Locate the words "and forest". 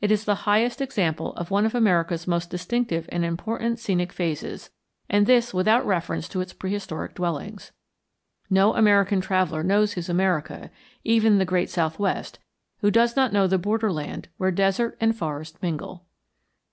15.00-15.60